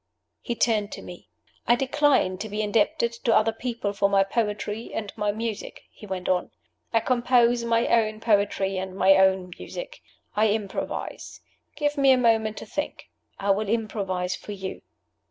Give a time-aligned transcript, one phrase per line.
[0.41, 1.29] He turned to me.
[1.67, 6.07] "I decline to be indebted to other people for my poetry and my music," he
[6.07, 6.49] went on.
[6.91, 10.01] "I compose my own poetry and my own music.
[10.35, 11.41] I improvise.
[11.75, 13.11] Give me a moment to think.
[13.39, 14.81] I will improvise for You."